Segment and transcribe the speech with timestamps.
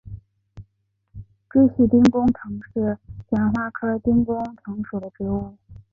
[1.47, 2.97] 锥序丁公藤是
[3.29, 5.55] 旋花科丁公藤属的植物。